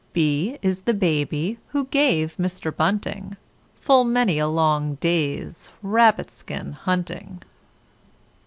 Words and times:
B 0.13 0.57
is 0.63 0.81
the 0.81 0.95
BABY 0.95 1.59
who 1.67 1.85
gave 1.85 2.35
Mr 2.37 2.75
Bunting 2.75 3.37
Full 3.81 4.03
many 4.03 4.39
a 4.39 4.47
long 4.47 4.95
day's 4.95 5.69
rabbit 5.83 6.31
skin 6.31 6.71
hunting. 6.71 7.43